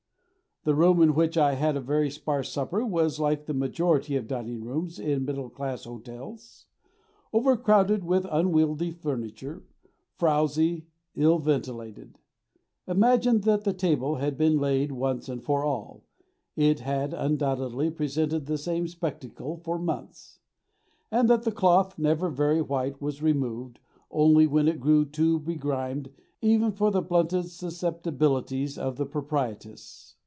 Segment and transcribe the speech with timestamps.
[0.63, 4.27] The room in which I had a very sparse supper was like the majority of
[4.27, 6.67] dining rooms in middle class hotels:
[7.33, 9.63] overcrowded with unwieldy furniture,
[10.19, 10.85] frowsy,
[11.15, 12.19] ill ventilated;
[12.85, 16.03] imagine that the table had been laid once and for all
[16.55, 20.41] (it had undoubtedly presented the same spectacle for months),
[21.09, 23.79] and that the cloth, never very white, was removed,
[24.11, 30.17] only, when it grew too begrimed even for the blunted susceptibilities of the proprietress.